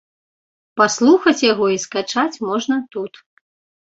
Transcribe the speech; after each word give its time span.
Паслухаць 0.79 1.43
яго 1.51 1.65
і 1.73 1.77
скачаць 1.85 2.41
можна 2.47 2.75
тут. 2.95 3.13